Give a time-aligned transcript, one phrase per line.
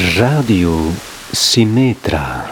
[0.00, 0.92] Radio
[1.30, 2.44] Sinetra.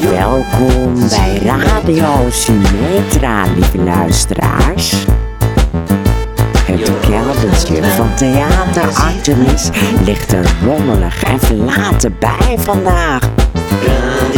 [0.00, 4.94] Welkom bij Radio Symmetra, lieve luisteraars.
[8.80, 9.70] Theater Artemis
[10.04, 13.28] ligt er rommelig en verlaten bij vandaag.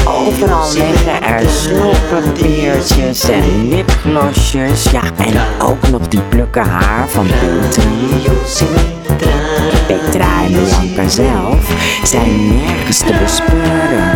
[0.05, 4.91] Overal liggen er snoeppapiertjes en lipglossjes.
[4.91, 7.83] Ja, en ook nog die plukken haar van Petra.
[9.87, 11.73] Petra en Bianca zelf
[12.05, 14.11] zijn nergens te bespeuren.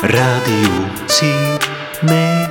[0.00, 0.68] Radio
[1.06, 2.47] Sinetra.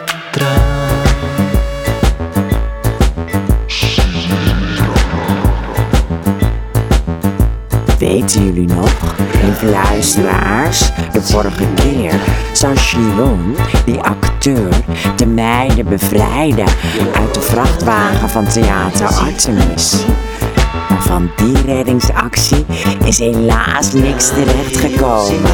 [8.27, 12.13] Weten jullie nog, lieve luisteraars, de vorige keer
[12.53, 14.69] zou Chiron, die acteur,
[15.15, 16.65] de meiden bevrijden
[17.13, 19.95] uit de vrachtwagen van Theater Artemis.
[20.89, 22.65] Maar van die reddingsactie
[23.05, 25.51] is helaas niks terechtgekomen.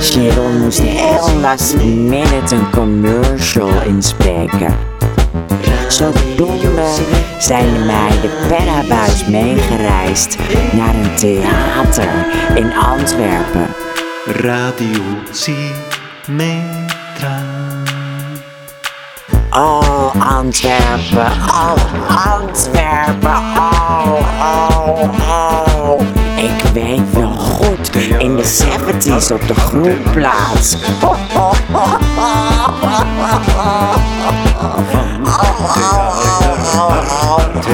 [0.00, 4.93] Chiron moest heel last minute een commercial inspreken.
[5.88, 6.92] Zodoende
[7.38, 10.36] zijn de meiden per abuis meegereisd
[10.72, 12.08] naar een theater
[12.54, 13.66] in Antwerpen.
[14.26, 15.82] Radio Sinetra.
[19.50, 21.76] Oh, Antwerpen, oh,
[22.32, 26.00] Antwerpen, oh, oh, oh.
[26.36, 30.76] Ik weet nog goed, in de 70s op de groenplaats.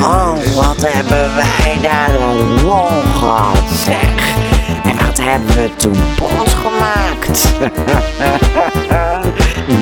[0.03, 4.35] Oh, wat hebben wij daar een lol gehad, zeg.
[4.83, 7.49] En wat hebben we toen bot gemaakt.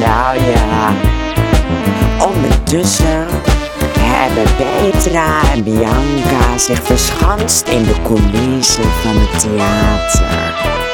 [0.04, 0.92] nou ja,
[2.26, 3.26] ondertussen
[4.00, 10.87] hebben Petra en Bianca zich verschanst in de coulissen van het theater.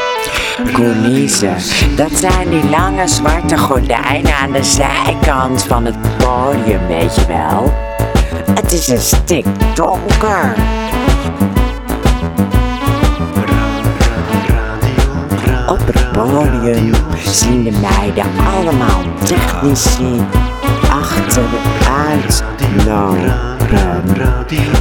[0.63, 1.57] Coulissen,
[1.97, 7.73] dat zijn die lange zwarte gordijnen aan de zijkant van het podium, weet je wel.
[8.55, 10.55] Het is een stik donker.
[15.69, 20.25] Op het podium zien de meiden allemaal technici
[20.91, 22.45] achteruit
[22.87, 23.53] lopen.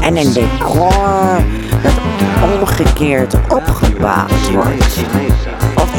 [0.02, 1.38] En een decor
[1.84, 1.94] dat
[2.60, 5.02] omgekeerd opgebouwd wordt.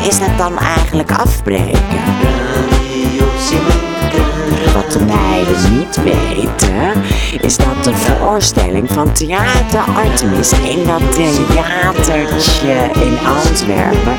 [0.04, 2.02] Is het dan eigenlijk afbreken?
[4.74, 7.02] Wat de meiden niet weten,
[7.40, 14.16] is dat de voorstelling van Theater Artemis in dat theatertje in Antwerpen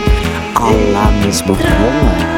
[0.54, 2.36] al lang is begonnen.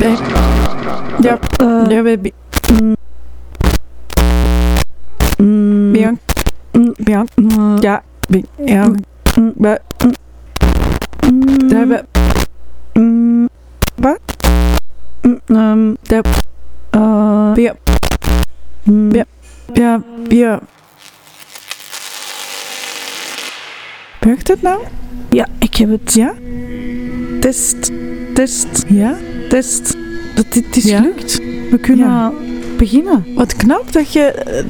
[0.00, 0.08] Ja.
[0.08, 0.16] Nee.
[1.20, 1.38] Ja,
[1.88, 2.32] ja, we hebben...
[5.92, 6.20] Bianca.
[6.96, 7.78] Bianca.
[7.80, 9.00] Ja, Bianca.
[9.56, 9.80] We...
[11.68, 12.06] We hebben...
[13.96, 14.20] Wat?
[15.46, 16.22] Um, de...
[16.96, 17.74] Uh, ja.
[19.10, 19.24] Ja.
[19.72, 20.02] Ja.
[20.28, 20.60] Ja.
[24.20, 24.82] Werkt het nou?
[25.30, 26.14] Ja, ik heb het.
[26.14, 26.34] Ja?
[27.40, 27.90] Test.
[28.34, 28.84] Test.
[28.88, 29.16] Ja?
[29.50, 29.96] Test.
[30.34, 31.38] Dat het is gelukt.
[31.70, 32.32] We kunnen
[32.76, 33.24] beginnen.
[33.34, 34.64] Wat knap dat je, eh,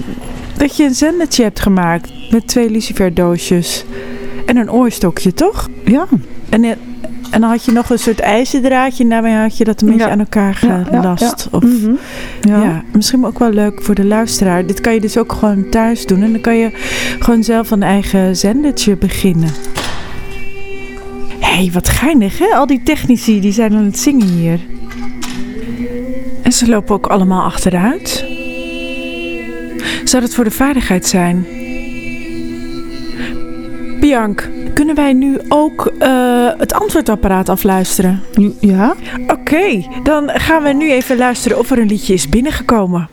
[0.56, 3.84] dat je een zendertje hebt gemaakt met twee luciferdoosjes
[4.46, 5.68] en een oorstokje, toch?
[5.84, 6.06] Ja.
[6.48, 6.70] En, eh,
[7.30, 10.08] en dan had je nog een soort ijzerdraadje en daarmee had je dat een beetje
[10.08, 11.48] aan elkaar Ja, ja, gelast.
[11.50, 11.58] ja.
[11.58, 11.92] Of, Mhm.
[12.40, 12.62] ja.
[12.62, 12.82] Ja.
[12.92, 14.66] misschien ook wel leuk voor de luisteraar.
[14.66, 16.70] Dit kan je dus ook gewoon thuis doen en dan kan je
[17.18, 19.50] gewoon zelf een eigen zendertje beginnen.
[21.50, 22.46] Hé, hey, wat geinig hè?
[22.46, 24.60] Al die technici die zijn aan het zingen hier.
[26.42, 28.24] En ze lopen ook allemaal achteruit.
[30.04, 31.46] Zou dat voor de veiligheid zijn?
[34.00, 38.22] Bianc, kunnen wij nu ook eh, het antwoordapparaat afluisteren?
[38.60, 38.94] Ja?
[39.26, 43.08] Oké, dan gaan we nu even luisteren of er een liedje is binnengekomen.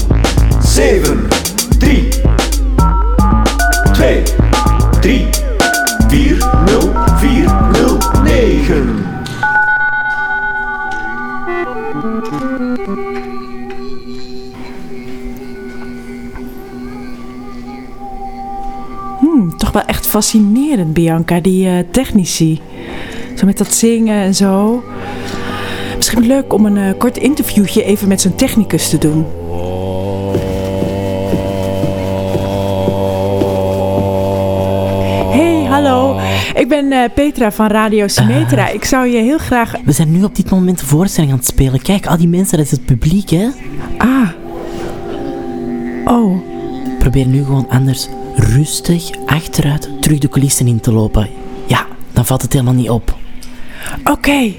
[0.62, 1.29] 7
[1.79, 2.09] 3
[3.93, 4.23] 2
[5.01, 5.29] 3
[6.09, 9.01] 4 0 4 0 9
[19.72, 22.61] toch wel echt fascinerend, Bianca, die eh, technici.
[23.37, 24.82] Zo met dat zingen en zo.
[25.96, 29.26] Misschien leuk om een eh, kort interviewtje even met zo'n technicus te doen.
[35.31, 36.19] Hey, hallo.
[36.55, 38.69] Ik ben eh, Petra van Radio Symmetra.
[38.69, 39.75] Ik zou je heel graag...
[39.84, 41.82] We zijn nu op dit moment de voorstelling aan het spelen.
[41.82, 43.49] Kijk, al die mensen, dat is het publiek, hè?
[43.99, 44.28] Ah.
[46.05, 46.40] Oh.
[46.99, 48.08] Probeer nu gewoon anders
[48.50, 51.29] rustig achteruit terug de coulissen in te lopen.
[51.67, 53.17] Ja, dan valt het helemaal niet op.
[54.05, 54.52] Oké.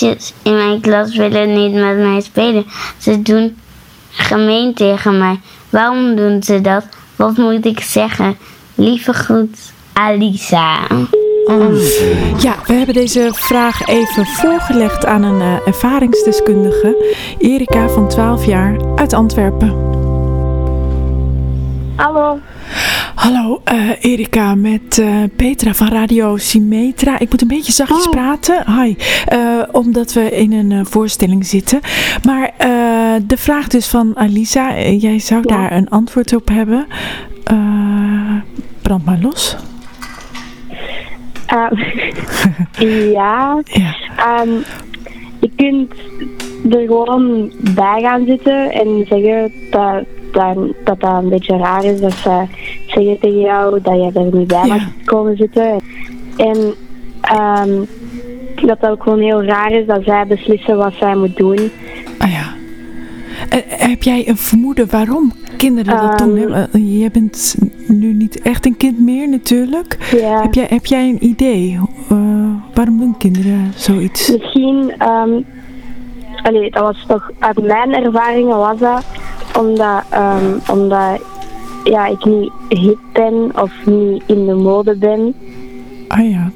[0.00, 2.64] Meisjes in mijn klas willen niet met mij spelen.
[2.98, 3.56] Ze doen
[4.10, 5.40] gemeen tegen mij.
[5.70, 6.84] Waarom doen ze dat?
[7.16, 8.36] Wat moet ik zeggen?
[8.74, 10.78] Lieve groet, Alisa.
[12.38, 17.14] Ja, we hebben deze vraag even voorgelegd aan een eh, ervaringsdeskundige.
[17.38, 19.68] Erika van 12 jaar uit Antwerpen.
[21.96, 22.38] Hallo.
[23.14, 27.18] Hallo eh, Erika, met eh, Petra van Radio Symmetra.
[27.18, 28.80] Ik moet een beetje zachtjes praten.
[28.80, 28.94] Hi.
[29.26, 29.38] Eh,
[29.72, 31.80] omdat we in een voorstelling zitten.
[32.24, 32.52] Maar
[33.26, 34.80] de vraag dus van Alisa.
[34.80, 36.86] jij zou daar een antwoord op hebben.
[38.82, 39.56] Brand maar los.
[41.46, 41.74] Ehm,
[43.12, 43.94] ja, Ja.
[44.16, 44.50] ehm,
[45.40, 45.92] je kunt
[46.74, 52.00] er gewoon bij gaan zitten en zeggen dat dat, dat, dat een beetje raar is
[52.00, 52.42] dat ze
[52.86, 54.74] zeggen tegen jou dat je er niet bij Ja.
[54.74, 55.76] mag komen zitten.
[56.36, 56.74] En
[57.20, 57.70] ehm,
[58.66, 61.70] dat dat ook gewoon heel raar is dat zij beslissen wat zij moet doen.
[62.18, 62.46] Ah ja.
[63.48, 66.36] Eh, heb jij een vermoeden waarom kinderen dat doen?
[66.38, 66.52] Ehm.
[66.72, 69.96] Eh, Je bent nu niet echt een kind meer natuurlijk.
[70.42, 71.78] Heb, jij, heb jij een idee?
[72.08, 72.16] eh,
[72.74, 74.30] waarom doen kinderen zoiets?
[74.38, 75.30] Misschien, ehm
[76.42, 79.04] allee, dat was toch uit mijn ervaringen was dat
[79.58, 81.20] omdat, ehm, omdat
[81.84, 85.34] ja, ik niet hip ben of niet in de mode ben.
[86.08, 86.50] Ah ja.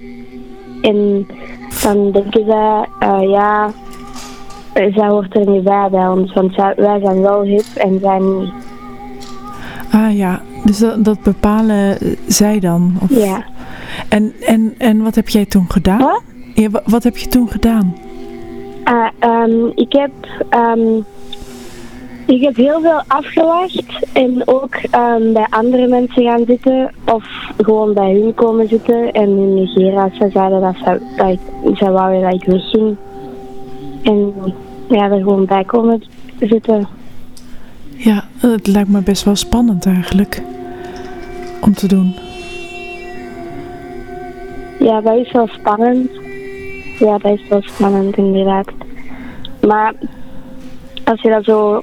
[0.81, 1.27] En
[1.83, 2.47] dan denken
[2.99, 3.71] eh, ja,
[4.73, 7.99] eh, zij hoort er niet bij bij ons, want zij, wij zijn wel hip en
[8.01, 8.53] zij niet.
[9.93, 10.41] Ah ja.
[10.65, 12.95] Dus dat, dat bepalen zij dan?
[13.01, 13.11] Of...
[13.11, 13.45] Ja.
[14.09, 15.99] En, en, en wat heb jij toen gedaan?
[15.99, 16.23] Wat?
[16.55, 17.97] Ja, wa- wat heb je toen gedaan?
[18.85, 20.11] Ah, ehm, ik heb
[20.49, 21.01] ehm,
[22.27, 27.25] ik heb heel veel afgewacht en ook ehm, bij andere mensen gaan zitten of
[27.57, 31.77] gewoon bij hun komen zitten en hun negeren als ze zeiden dat ze, dat ik,
[31.77, 32.97] ze wouden dat ik wegging.
[34.03, 34.35] En
[34.89, 36.03] ja, er gewoon bij komen
[36.41, 36.89] zitten.
[37.97, 40.43] Ja, het lijkt me best wel spannend eigenlijk.
[41.61, 42.15] Om te doen.
[44.79, 46.11] Ja, dat is wel spannend.
[46.99, 48.69] Ja, dat is wel spannend inderdaad.
[49.67, 49.95] Maar
[51.05, 51.83] als je dat zo,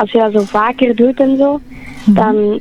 [0.00, 1.60] als je dat zo vaker doet en zo,
[2.06, 2.60] dan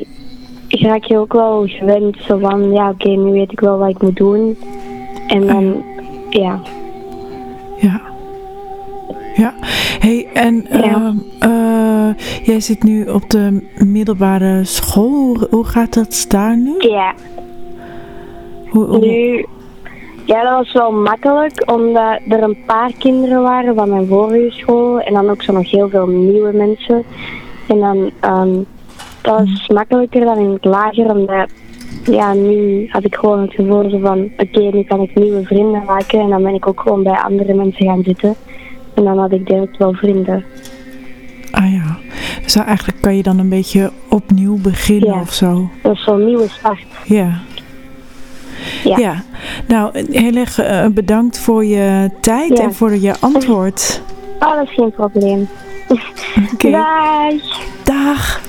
[0.70, 2.18] raak je ook wel gewend.
[2.28, 4.58] Zo van, ja oké, nu weet ik wel wat ik moet doen.
[5.28, 5.84] En dan,
[6.30, 6.60] ja.
[7.80, 8.02] Ja.
[9.36, 9.54] Ja.
[10.00, 10.78] hey, en Ja.
[10.84, 12.10] ehm, eh,
[12.44, 15.10] jij zit nu op de middelbare school.
[15.10, 16.76] Hoe, hoe gaat dat daar nu?
[16.80, 17.14] Ja,
[18.70, 19.46] Hoe, hoe- nu,
[20.30, 25.00] ja, dat was wel makkelijk, omdat er een paar kinderen waren van mijn vorige school.
[25.00, 27.04] En dan ook zo nog heel veel nieuwe mensen.
[27.68, 28.50] En dan, ehm
[29.22, 31.50] dat was makkelijker dan in het lager, omdat,
[32.04, 36.20] ja, nu had ik gewoon het gevoel van, oké, nu kan ik nieuwe vrienden maken.
[36.20, 38.36] En dan ben ik ook gewoon bij andere mensen gaan zitten.
[38.94, 40.44] En dan had ik direct wel vrienden.
[41.52, 41.98] Ah ja.
[42.44, 45.20] Dus eigenlijk kan je dan een beetje opnieuw beginnen Ja.
[45.22, 45.70] of zo.
[45.82, 46.86] Dat is zo'n nieuwe start.
[47.06, 47.40] Ja.
[48.84, 49.24] Ja.
[49.68, 52.64] Nou, heel erg eh, bedankt voor je tijd Ja.
[52.64, 54.02] en voor je antwoord.
[54.40, 55.48] Oh, dat is geen probleem.
[56.54, 56.70] Oké.
[56.78, 57.62] Dag!
[57.84, 58.42] Dag.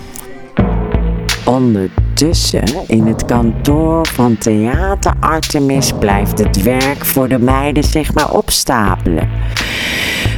[1.44, 8.30] Ondertussen in het kantoor van Theater Artemis blijft het werk voor de meiden zich maar
[8.32, 9.28] opstapelen.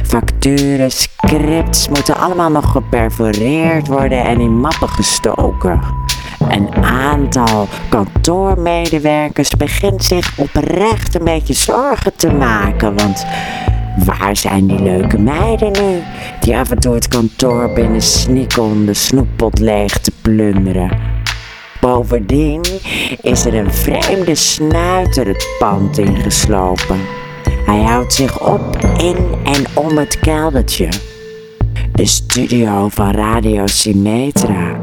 [0.03, 5.79] Facturen, scripts moeten allemaal nog geperforeerd worden en in mappen gestoken.
[6.49, 13.25] Een aantal kantoormedewerkers begint zich oprecht een beetje zorgen te maken, want
[14.05, 16.01] waar zijn die leuke meiden nu?
[16.39, 20.91] Die af en toe het kantoor binnen sneaken om de snoeppot leeg te plunderen.
[21.81, 22.61] Bovendien
[23.21, 26.99] is er een vreemde snuiter het pand ingeslopen.
[27.65, 30.89] Hij houdt zich op in en om het keldertje.
[31.91, 34.82] De studio van Radio Symmetra.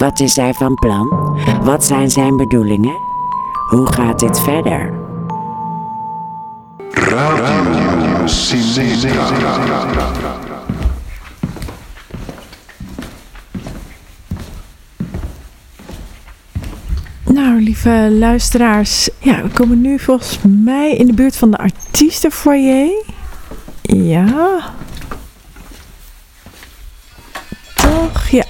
[0.00, 1.38] Wat is hij van plan?
[1.62, 2.96] Wat zijn zijn bedoelingen?
[3.68, 4.92] Hoe gaat dit verder?
[6.90, 7.44] Radio.
[17.24, 19.08] Nou, lieve luisteraars.
[19.18, 23.04] Ja, we komen nu volgens mij in de buurt van de artiestenfoyer.
[23.82, 24.60] Ja.
[27.74, 28.28] Toch?
[28.28, 28.49] Ja.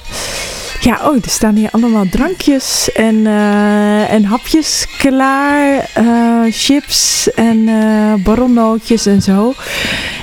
[0.80, 5.88] Ja, oh, er staan hier allemaal drankjes en, eh, en hapjes klaar.
[5.94, 9.54] eh, chips en eh baronnootjes en zo.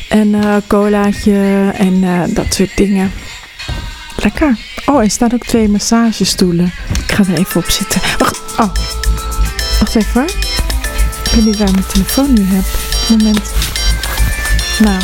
[0.09, 0.35] En
[0.67, 3.11] colaatje en dat soort dingen.
[4.15, 4.57] Lekker.
[4.85, 6.73] Oh, er staan ook twee massagestoelen.
[7.05, 8.01] Ik ga er even op zitten.
[8.17, 8.41] Wacht.
[8.59, 8.73] Oh.
[9.79, 10.29] Wacht even hoor.
[11.23, 12.63] Ik weet niet waar mijn telefoon nu heb.
[13.09, 13.51] Moment.
[14.79, 15.01] Nou.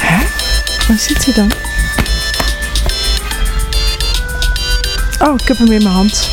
[0.00, 0.24] Hè?
[0.88, 1.50] Waar zit hij dan?
[5.24, 6.30] Oh, ik heb hem in mijn hand.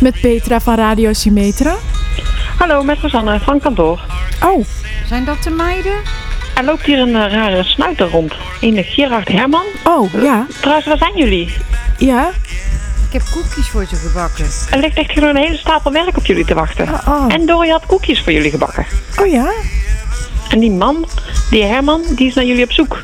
[0.00, 1.76] Met Petra van Radio Symmetra.
[2.58, 4.00] Hallo, met Rosanne van kantoor.
[4.44, 4.64] Oh,
[5.06, 5.92] Zijn dat de meiden?
[6.54, 8.32] Er loopt hier een eh, rare snuiter rond.
[8.60, 9.64] Een Gerard Herman.
[9.84, 10.46] oh, ja.
[10.60, 11.54] Trouwens, waar zijn jullie?
[11.98, 12.28] Ja.
[13.06, 14.46] Ik heb koekjes voor ze gebakken.
[14.70, 16.88] Er ligt echt gewoon een hele stapel werk op jullie te wachten.
[16.88, 17.34] Oh, oh.
[17.34, 18.86] En Dory had koekjes voor jullie gebakken.
[19.20, 19.50] Oh ja.
[20.48, 21.08] En die man,
[21.50, 23.00] die Herman, die is naar jullie op zoek.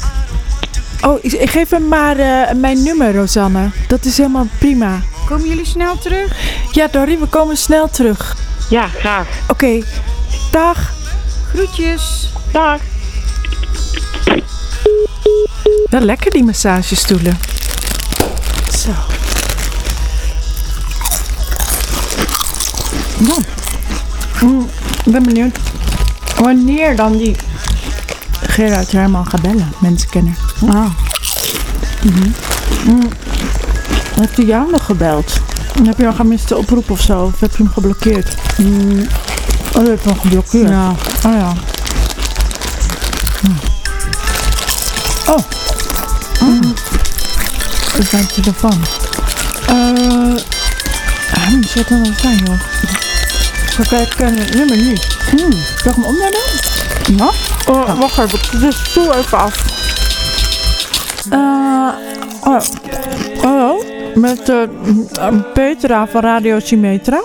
[1.06, 3.70] Oh, ik ik geef hem maar eh, mijn nummer, Rosanne.
[3.88, 5.00] Dat is helemaal prima.
[5.30, 6.36] Komen jullie snel terug?
[6.72, 8.36] Ja, Dorry, we komen snel terug.
[8.70, 9.26] Ja, graag.
[9.48, 9.82] Oké,
[10.50, 10.92] dag.
[11.54, 12.28] Groetjes.
[12.52, 12.80] Dag.
[15.90, 17.38] Wel lekker die massagestoelen.
[18.78, 18.90] Zo.
[23.18, 23.36] Ja.
[24.40, 24.68] Mm,
[25.04, 25.58] ik ben benieuwd
[26.38, 27.36] wanneer dan die
[28.40, 30.34] Gerard Herman gaat bellen, mensenkenner.
[30.68, 30.90] Ah.
[32.02, 32.30] Mhm.
[32.84, 33.08] Mm.
[34.20, 35.40] Heeft hij jou nog gebeld?
[35.84, 37.22] Heb je nog gemiste oproep of zo?
[37.22, 38.34] Of heb je hem geblokkeerd?
[38.56, 39.06] Mm.
[39.76, 40.68] Oh, je hebt hem geblokkeerd?
[40.68, 40.94] Ja.
[41.26, 41.52] Oh ja.
[45.26, 45.38] Oh.
[46.40, 46.74] Mm.
[47.98, 48.84] Is mijn telefoon?
[49.66, 49.76] Eh.
[51.52, 52.60] Uh, wat dan wel zijn, joh?
[53.78, 55.06] Ik kijk het nummer niet.
[55.30, 55.52] Hmm.
[55.52, 56.36] Zal ik hem omdraaien?
[57.16, 57.30] Ja.
[57.68, 58.68] Oh, wacht even.
[58.68, 59.64] Ik stoel even af.
[61.30, 61.38] Eh.
[62.40, 62.60] oh.
[63.42, 63.79] Hallo?
[64.14, 67.24] Met eh, Petra van Radio Symmetra.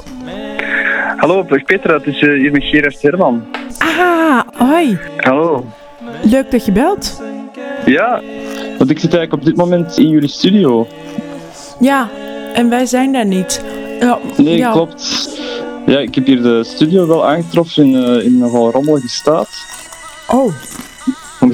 [1.18, 3.44] Hallo, Petra, het is eh, hier met Gerard Herman.
[3.78, 5.00] Ah, hoi.
[5.18, 5.66] Hallo.
[6.24, 7.22] Leuk dat je belt.
[7.86, 8.22] Ja,
[8.78, 10.88] want ik zit eigenlijk op dit moment in jullie studio.
[11.80, 12.10] Ja,
[12.54, 13.64] en wij zijn daar niet.
[14.00, 14.72] Ja, Nee, ja.
[14.72, 15.30] klopt.
[15.86, 19.50] Ja, ik heb hier de studio wel aangetroffen in, in een nogal rommelige staat.
[20.28, 20.54] Oh,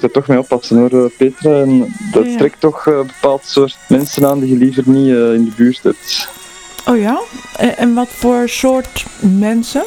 [0.02, 1.62] moet er toch mee oppassen hoor, eh, Petra.
[1.62, 5.08] En dat Ja, trekt toch eh, een bepaald soort mensen aan die je liever niet
[5.16, 6.30] eh, in de buurt hebt.
[6.88, 7.22] oh ja?
[7.58, 9.84] En, wat voor soort mensen?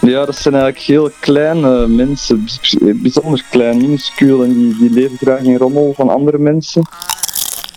[0.00, 4.42] Ja, dat zijn eigenlijk heel kleine mensen, bijz- bijzonder klein, minuscuul.
[4.44, 6.82] En die, die leven graag in rommel van andere mensen.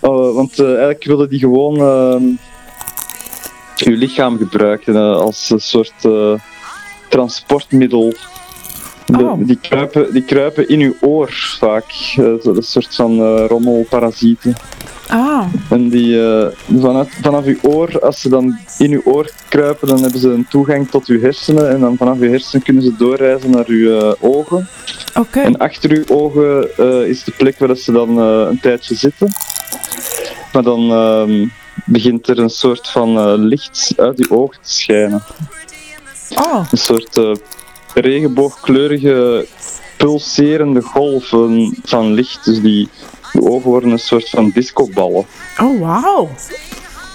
[0.00, 2.22] Eh, want eh, eigenlijk willen die gewoon ehm,
[3.76, 6.32] je lichaam gebruiken eh, als een soort eh,
[7.08, 8.12] transportmiddel.
[9.16, 9.46] De- Oh.
[9.46, 11.84] die, kruipen, die kruipen in uw oor vaak.
[12.16, 14.54] Eh, een soort van eh, rommelparasieten.
[15.08, 16.46] Ah, En die, eh,
[16.80, 20.46] vanaf, vanaf uw oor, als ze dan in uw oor kruipen, dan hebben ze een
[20.48, 21.70] toegang tot uw hersenen.
[21.70, 24.68] En dan vanaf uw hersenen kunnen ze doorreizen naar uw ogen.
[25.18, 25.40] oké.
[25.40, 26.68] En achter uw ogen
[27.08, 29.28] is de plek waar ze dan een tijdje zitten.
[30.52, 31.46] Maar dan ehm,
[31.84, 35.22] begint er een soort van licht uit uw ogen te schijnen.
[36.36, 37.32] Oh, Een soort eh,
[37.94, 39.46] regenboogkleurige,
[39.96, 42.44] pulserende golven van licht.
[42.44, 42.88] Dus die
[43.32, 45.24] de ogen worden een soort van discoballen.
[45.60, 46.28] oh wauw.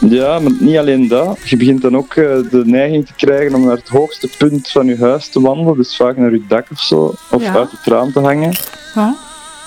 [0.10, 1.38] Ja, maar niet alleen dat.
[1.46, 4.86] Je begint dan ook eh, de neiging te krijgen om naar het hoogste punt van
[4.86, 5.78] je huis te wandelen.
[5.78, 7.14] Dus vaak naar je dak of zo.
[7.32, 7.54] Of Ja.
[7.56, 8.58] uit het raam te hangen.
[8.94, 9.08] Huh?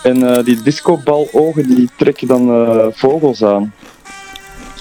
[0.02, 3.72] En eh, die discobalogen die trekken dan eh, vogels aan.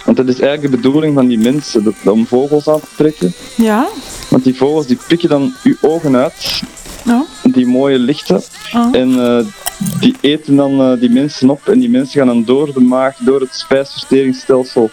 [0.05, 3.33] Want dat is eigenlijk de bedoeling van die mensen, dat, om vogels aan te trekken.
[3.55, 3.87] Ja?
[4.29, 6.61] Want die vogels die pikken dan uw ogen uit,
[7.07, 7.21] Oh.
[7.43, 8.41] die mooie lichten.
[8.75, 8.95] Oh.
[8.95, 9.45] En eh,
[9.99, 13.15] die eten dan eh, die mensen op en die mensen gaan dan door de maag,
[13.19, 14.89] door het spijsverteringsstelsel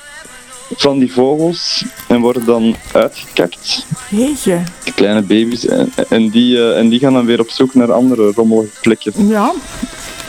[0.76, 3.86] van die vogels en worden dan uitgekakt.
[4.10, 4.58] Jeetje.
[4.84, 5.66] Die kleine baby's.
[5.66, 9.14] En, en, die, eh, en die gaan dan weer op zoek naar andere rommelige plekjes.
[9.16, 9.52] Ja,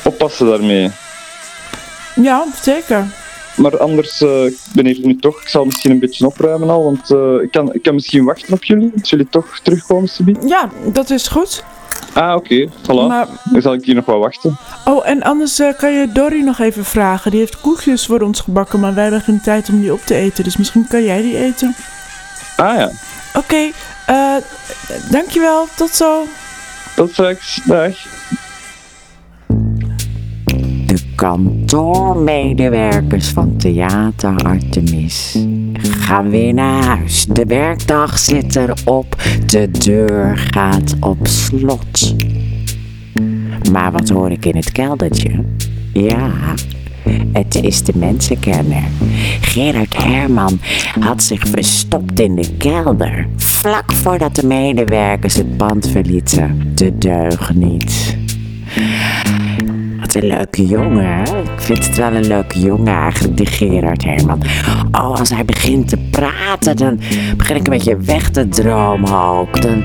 [0.03, 0.91] Oppassen daarmee.
[2.15, 3.07] ja, zeker.
[3.57, 5.41] Maar anders eh, ben ik nu toch.
[5.41, 8.53] Ik zal misschien een beetje opruimen al, want eh, ik, kan, ik kan misschien wachten
[8.53, 8.91] op jullie.
[8.99, 10.35] Als jullie toch terugkomen, Sibi.
[10.45, 11.63] Ja, dat is goed.
[12.13, 12.67] Ah, oké.
[12.69, 13.07] Voilà.
[13.07, 14.57] Maar- Dan zal ik hier nog wel wachten.
[14.85, 17.31] Oh, en anders eh, kan je Dorry nog even vragen.
[17.31, 20.15] Die heeft koekjes voor ons gebakken, maar wij hebben geen tijd om die op te
[20.15, 20.43] eten.
[20.43, 21.75] Dus misschien kan jij die eten.
[22.55, 22.91] Ah ja.
[23.35, 23.71] Oké,
[24.05, 24.35] eh,
[25.11, 25.67] dankjewel.
[25.75, 26.23] Tot zo.
[26.95, 27.61] Tot straks.
[27.65, 27.95] Dag.
[31.17, 35.37] Kantoormedewerkers van Theater Artemis
[35.79, 37.25] gaan weer naar huis.
[37.25, 42.15] De werkdag zit erop, de deur gaat op slot.
[43.71, 45.43] Maar wat hoor ik in het keldertje?
[45.93, 46.31] Ja,
[47.33, 48.83] het is de mensenkenner.
[49.41, 50.59] Gerard Herman
[50.99, 53.27] had zich verstopt in de kelder.
[53.35, 56.71] Vlak voordat de medewerkers het pand verlieten.
[56.75, 58.17] De deugniet.
[58.21, 58.26] Wat
[60.21, 61.21] leuke jongen?
[61.21, 64.41] Ik vind het wel een leuke jongen eigenlijk, die Gerard Herman.
[64.91, 66.99] Oh, als hij begint te praten, dan
[67.37, 69.61] begin ik een beetje weg te dromen ook.
[69.61, 69.83] Dan,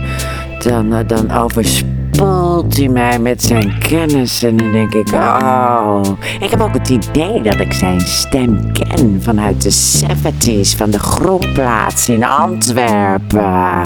[0.59, 6.01] dan, eh, dan overspoelt hij mij met zijn kennis en dan denk ik, oh.
[6.41, 10.99] Ik heb ook het idee dat ik zijn stem ken vanuit de 70s, van de
[10.99, 13.83] groenplaats in Antwerpen.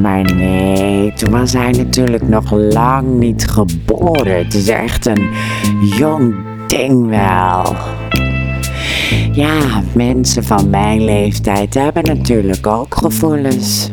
[0.00, 4.38] Maar nee, toen was hij natuurlijk nog lang niet geboren.
[4.38, 5.28] Het is echt een
[5.96, 6.34] jong
[6.66, 7.76] ding wel.
[9.32, 13.90] Ja, mensen van mijn leeftijd hebben natuurlijk ook gevoelens.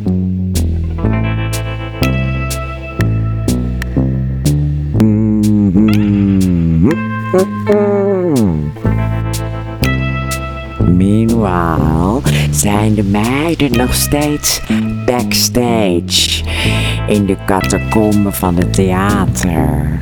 [10.97, 14.61] Meanwhile zijn de meiden nog steeds
[15.17, 16.43] backstage
[17.07, 19.99] in de catacomben van het theater.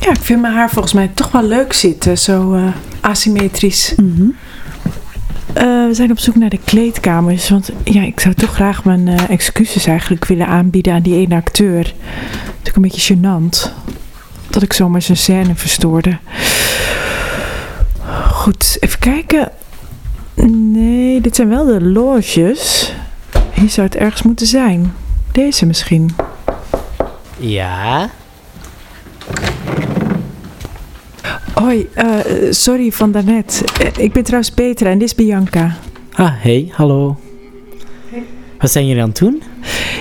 [0.00, 2.18] Ja, ik vind mijn haar volgens mij toch wel leuk zitten.
[2.18, 2.62] Zo eh,
[3.00, 3.94] asymmetrisch.
[5.52, 7.48] Eh, we zijn op zoek naar de kleedkamers.
[7.48, 11.34] Want ja, ik zou toch graag mijn eh, excuses eigenlijk willen aanbieden aan die ene
[11.34, 11.94] acteur.
[12.46, 13.70] Natuurlijk een beetje gênant.
[14.50, 16.18] Dat ik zomaar zijn scène verstoorde.
[18.50, 19.52] Goed, even kijken.
[20.72, 22.92] Nee, dit zijn wel de loges.
[23.54, 24.94] Hier zou het ergens moeten zijn.
[25.32, 26.10] Deze misschien.
[27.36, 28.10] Ja?
[31.54, 32.08] Hoi, eh,
[32.50, 33.64] sorry van daarnet.
[33.80, 35.76] Eh, ik ben trouwens Petra en dit is Bianca.
[36.12, 37.20] Ah, hey, hallo.
[38.58, 39.42] Wat zijn jullie aan het doen?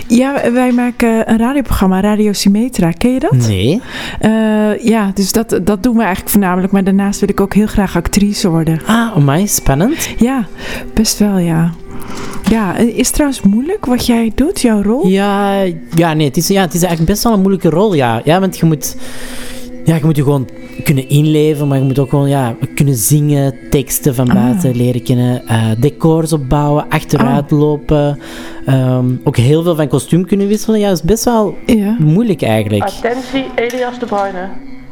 [0.10, 2.92] Ja, wij maken een radioprogramma, Radio Symmetra.
[2.92, 3.48] Ken je dat?
[3.48, 3.82] Nee.
[4.20, 6.74] Eh, ja, dus dat, dat doen we eigenlijk voornamelijk.
[6.74, 8.82] Maar daarnaast wil ik ook heel graag actrice worden.
[8.86, 10.10] Ah, amai, spannend.
[10.18, 10.48] Ja,
[10.94, 11.72] best wel, ja.
[12.50, 15.08] Ja, eh, is het trouwens moeilijk wat jij doet, jouw rol?
[15.08, 15.64] Ja,
[15.96, 18.22] ja, nee, het is, ja, het is eigenlijk best wel een moeilijke rol, ja.
[18.24, 18.96] Ja, want je moet,
[19.90, 20.48] ja, je moet je gewoon
[20.84, 25.48] kunnen inleven, maar je moet ook gewoon ja, kunnen zingen, teksten van buiten leren kennen,
[25.48, 28.20] eh, decors opbouwen, achteruit lopen.
[28.66, 30.80] ehm, ook heel veel van kostuum kunnen wisselen.
[30.80, 31.96] Ja, dat is best wel Ja.
[32.00, 32.84] moeilijk eigenlijk.
[32.84, 34.48] Attentie, Elias de Bruyne.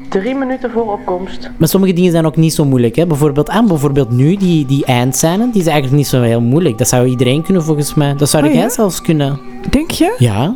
[0.09, 1.49] Drie minuten voor opkomst.
[1.57, 2.95] Maar sommige dingen zijn ook niet zo moeilijk.
[2.95, 3.05] Hè?
[3.07, 6.77] Bijvoorbeeld, aan bijvoorbeeld nu, die, die eindscène, die is eigenlijk niet zo heel moeilijk.
[6.77, 8.15] Dat zou iedereen kunnen volgens mij.
[8.15, 8.69] Dat zou Oh, jij ja?
[8.69, 9.39] zelfs kunnen.
[9.69, 10.15] Denk je?
[10.17, 10.55] Ja.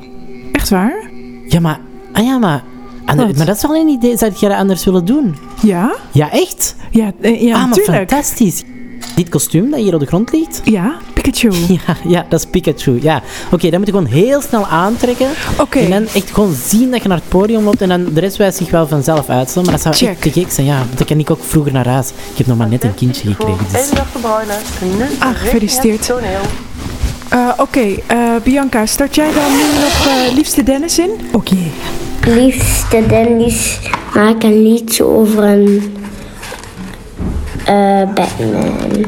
[0.52, 1.10] Echt waar?
[1.48, 1.80] Ja, maar...
[2.12, 2.64] Ah ja, maar...
[3.20, 4.18] ander- maar dat is wel een idee.
[4.18, 5.36] Zou jij dat anders willen doen?
[5.62, 5.96] Ja?
[6.12, 6.76] Ja, echt?
[6.92, 7.98] Ja, eh, ja ah, maar natuurlijk.
[8.10, 8.64] fantastisch.
[9.16, 10.62] Dit kostuum dat hier op de grond ligt?
[10.64, 11.52] Ja, Pikachu.
[11.88, 13.00] Ja, ja dat is Pikachu.
[13.02, 13.22] Ja.
[13.52, 15.28] Oké, dat moet je gewoon heel snel aantrekken.
[15.60, 15.80] Oké.
[15.80, 18.38] En dan echt gewoon zien dat je naar het podium loopt en dan de rest
[18.38, 19.70] wijst zich wel vanzelf uitstellen.
[19.70, 20.10] Maar dat zou Check.
[20.10, 20.78] echt te gek zijn, ja.
[20.78, 22.10] Want dan kan ik ook vroeger naar huis.
[22.10, 23.66] Ik heb nog maar net een kindje gekregen.
[23.72, 23.90] Dus.
[25.20, 26.12] Ah, richting gefeliciteerd.
[27.30, 31.10] Eh, Oké, eh, Bianca, start jij dan nu nog eh, liefste Dennis in?
[31.32, 31.56] Oké.
[32.26, 33.80] Liefste Dennis
[34.14, 35.94] maak een liedje over een
[37.66, 39.06] eh, Batman.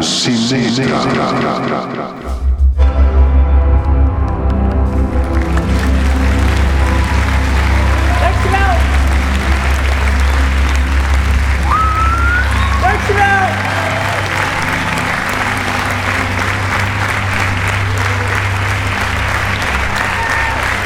[0.00, 0.98] Radio Sinistra.
[12.82, 13.50] Dankjewel.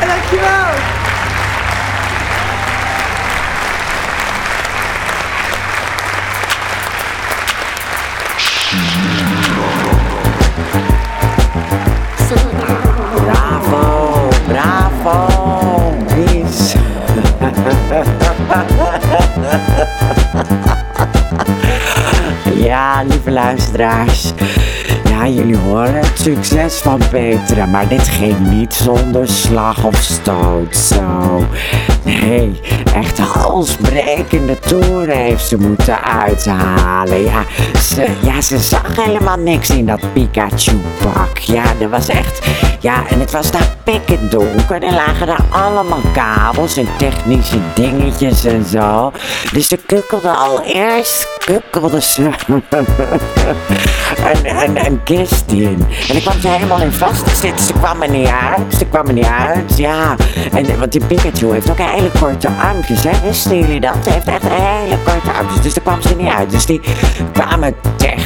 [0.01, 0.94] Dankjewel.
[23.35, 24.33] Luisteraars.
[25.05, 30.77] Ja, jullie horen het succes van Petra, maar dit ging niet zonder slag of stoot.
[30.77, 31.43] Zo.
[32.05, 32.61] Nee,
[32.95, 37.23] echt halsbrekende toeren heeft ze moeten uithalen.
[37.25, 37.45] Ja
[37.95, 41.39] ze, ja, ze zag helemaal niks in dat Pikachu-pak.
[41.39, 42.47] Ja, dat was echt...
[42.81, 44.83] Ja, en het was daar pikken donker.
[44.83, 49.13] Er lagen daar allemaal kabels en technische dingetjes en zo.
[49.53, 52.23] Dus ze kukkelde al eerst, kukkelde ze
[54.33, 55.87] een, een, een kist in.
[56.09, 57.67] En ik kwam ze helemaal in vast te zitten.
[57.67, 58.75] Ze kwam er niet uit.
[58.79, 60.17] Ze kwam er niet uit, ja.
[60.53, 63.11] En, want die Pikachu heeft ook hele korte armpjes, hè.
[63.23, 63.97] Wisten jullie dat?
[64.09, 65.61] Heeft echt hele korte armpjes.
[65.61, 66.51] Dus daar kwam ze niet uit.
[66.51, 66.81] Dus die
[67.33, 67.75] kwamen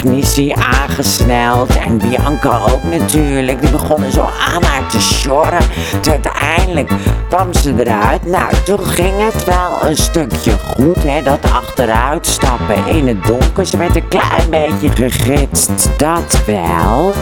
[0.02, 1.76] technici aangesneld.
[1.76, 3.60] En Bianca ook natuurlijk.
[3.60, 5.62] Die begonnen zo aan haar te sjorren.
[6.00, 6.90] Toen uiteindelijk
[7.28, 8.26] kwam ze eruit.
[8.26, 11.22] Nou, toen ging het wel een stukje goed, hè.
[11.22, 13.66] Dat achteruit stappen in het donker.
[13.66, 15.88] Ze werd een klein beetje gegidst.
[15.96, 17.12] Dat wel.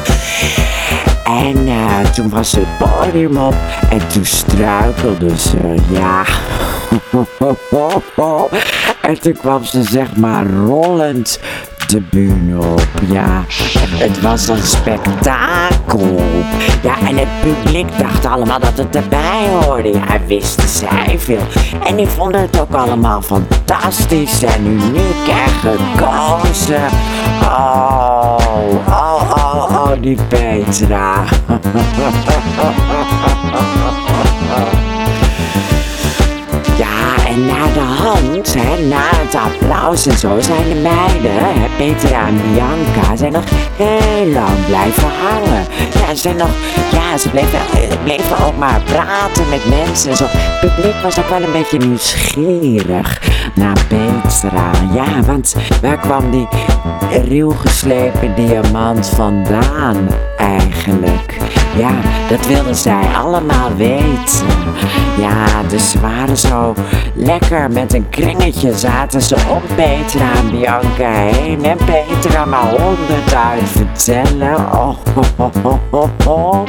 [1.24, 3.54] En eh, toen was ze het podium op
[3.90, 6.24] en toen struikelde ze, ja.
[9.06, 11.40] En toen kwam ze zeg maar rollend
[11.87, 13.44] de bühne op, ja.
[13.88, 16.22] Het was een spektakel.
[16.83, 19.92] Ja, en het publiek dacht allemaal dat het erbij hoorde.
[19.92, 21.42] Ja, wisten zij veel.
[21.85, 26.83] En die vonden het ook allemaal fantastisch en uniek en gekozen.
[27.42, 28.37] Oh,
[28.88, 31.25] oh, oh, oh, die Petra.
[37.37, 42.27] en na de hand, hè, na het applaus en zo, zijn de meiden, hè, Petra
[42.27, 43.44] en Bianca, zijn nog
[43.77, 45.66] heel lang blijven hangen.
[45.92, 46.51] Ja, ze zijn nog,
[46.92, 50.25] ja, ze bleven, eh, bleven ook maar praten met mensen en zo.
[50.29, 53.20] Het publiek was ook wel een beetje nieuwsgierig
[53.56, 54.70] naar Petra.
[54.94, 56.48] Ja, want waar kwam die
[57.28, 61.36] ruwgeslepen diamant vandaan eigenlijk?
[61.76, 61.90] Ja,
[62.28, 64.46] dat wilden zij allemaal weten.
[65.18, 66.74] Ja, dus ze waren zo
[67.14, 71.64] lekker met een kringetje zaten ze om Petra en Bianca heen.
[71.64, 74.56] En Petra maar honderd uit vertellen.
[74.72, 74.96] Oh,
[76.26, 76.64] oh.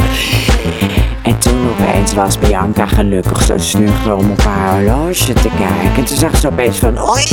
[1.28, 5.96] En toen opeens was Bianca gelukkig zo snugger om op haar horloge te kijken.
[5.96, 7.28] En toen zag ze opeens van oei.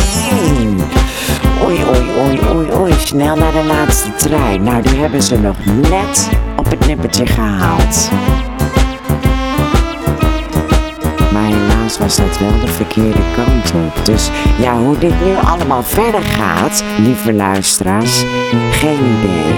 [1.64, 2.92] Oei, oei, oei, oei, oei.
[2.92, 4.62] Snel naar de laatste trein.
[4.62, 8.11] Nou, die hebben ze nog net op het nippertje gehaald.
[11.33, 14.04] Maar helaas was dat wel de verkeerde kant op.
[14.04, 14.30] Dus
[14.61, 18.24] ja, hoe dit nu allemaal verder gaat, lieve luisteraars,
[18.70, 19.54] geen idee.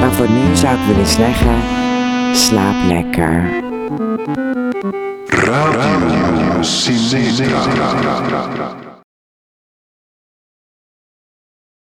[0.00, 1.54] Maar voor nu zou ik willen zeggen,
[2.34, 3.62] slaap lekker.
[5.28, 6.02] Radio.